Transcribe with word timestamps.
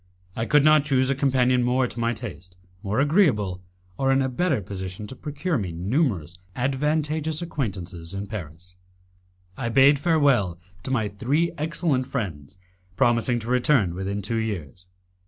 I 0.35 0.47
could 0.47 0.65
not 0.65 0.83
choose 0.83 1.11
a 1.11 1.15
companion 1.15 1.61
more 1.61 1.85
to 1.85 1.99
my 1.99 2.11
taste, 2.15 2.57
more 2.81 2.99
agreeable, 2.99 3.61
or 3.99 4.11
in 4.11 4.23
a 4.23 4.29
better 4.29 4.59
position 4.59 5.05
to 5.05 5.15
procure 5.15 5.59
me 5.59 5.71
numerous 5.71 6.39
advantageous 6.55 7.39
acquaintances 7.43 8.15
in 8.15 8.25
Paris. 8.25 8.73
I 9.57 9.69
bade 9.69 9.99
farewell 9.99 10.57
to 10.81 10.89
my 10.89 11.07
three 11.07 11.51
excellent 11.55 12.07
friends, 12.07 12.57
promising 12.95 13.37
to 13.41 13.47
return 13.47 13.93
within 13.93 14.23
two 14.23 14.37
years. 14.37 14.87